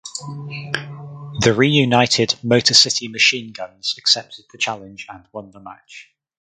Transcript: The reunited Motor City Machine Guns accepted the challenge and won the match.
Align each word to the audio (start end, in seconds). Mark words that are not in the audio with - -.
The 1.41 1.53
reunited 1.55 2.33
Motor 2.43 2.73
City 2.73 3.07
Machine 3.07 3.51
Guns 3.53 3.93
accepted 3.99 4.45
the 4.51 4.57
challenge 4.57 5.05
and 5.07 5.27
won 5.31 5.51
the 5.51 5.59
match. 5.59 6.09